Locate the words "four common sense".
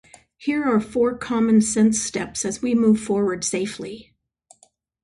0.81-2.01